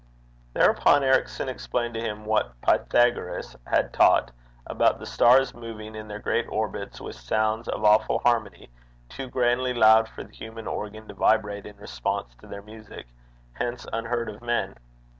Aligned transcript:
Thereupon 0.53 1.03
Ericson 1.03 1.47
explained 1.47 1.93
to 1.93 2.01
him 2.01 2.25
what 2.25 2.59
Pythagoras 2.61 3.55
had 3.67 3.93
taught 3.93 4.31
about 4.65 4.97
the 4.97 5.05
stars 5.05 5.53
moving 5.53 5.93
in 5.93 6.07
their 6.07 6.17
great 6.17 6.47
orbits 6.49 6.99
with 6.99 7.15
sounds 7.15 7.67
of 7.67 7.83
awful 7.85 8.17
harmony, 8.17 8.71
too 9.09 9.27
grandly 9.27 9.75
loud 9.75 10.09
for 10.09 10.23
the 10.23 10.33
human 10.33 10.65
organ 10.65 11.07
to 11.07 11.13
vibrate 11.13 11.67
in 11.67 11.77
response 11.77 12.33
to 12.41 12.47
their 12.47 12.63
music 12.63 13.09
hence 13.53 13.85
unheard 13.93 14.27
of 14.27 14.41
men. 14.41 14.75